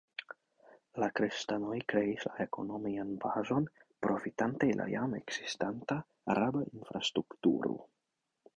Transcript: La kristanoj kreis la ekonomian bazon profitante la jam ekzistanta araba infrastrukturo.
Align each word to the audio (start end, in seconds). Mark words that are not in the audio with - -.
La 1.01 1.09
kristanoj 1.17 1.75
kreis 1.93 2.25
la 2.29 2.31
ekonomian 2.45 3.11
bazon 3.25 3.69
profitante 4.07 4.71
la 4.81 4.89
jam 4.95 5.13
ekzistanta 5.21 6.01
araba 6.37 6.67
infrastrukturo. 6.73 7.79